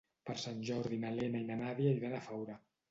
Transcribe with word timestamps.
Per 0.29 0.35
Sant 0.43 0.63
Jordi 0.69 0.99
na 1.03 1.13
Lena 1.21 1.43
i 1.45 1.49
na 1.51 1.61
Nàdia 1.63 1.95
iran 2.01 2.19
a 2.23 2.27
Faura. 2.31 2.63